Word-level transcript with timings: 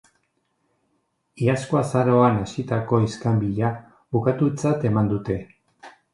Iazko 1.47 1.79
azaroan 1.81 2.39
hasitako 2.47 3.01
iskanbila 3.09 3.71
bukatutzat 4.19 4.89
eman 4.93 5.15
dute. 5.15 5.39